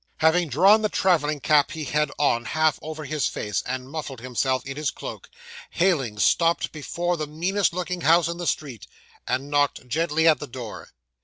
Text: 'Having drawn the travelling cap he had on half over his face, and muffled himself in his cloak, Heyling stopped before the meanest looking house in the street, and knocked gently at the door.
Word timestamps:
'Having 0.17 0.49
drawn 0.49 0.81
the 0.81 0.89
travelling 0.89 1.39
cap 1.39 1.69
he 1.69 1.83
had 1.83 2.09
on 2.17 2.43
half 2.43 2.79
over 2.81 3.05
his 3.05 3.27
face, 3.27 3.61
and 3.67 3.87
muffled 3.87 4.19
himself 4.19 4.65
in 4.65 4.75
his 4.75 4.89
cloak, 4.89 5.29
Heyling 5.69 6.17
stopped 6.17 6.71
before 6.71 7.17
the 7.17 7.27
meanest 7.27 7.71
looking 7.71 8.01
house 8.01 8.27
in 8.27 8.37
the 8.37 8.47
street, 8.47 8.87
and 9.27 9.51
knocked 9.51 9.87
gently 9.87 10.27
at 10.27 10.39
the 10.39 10.47
door. 10.47 10.89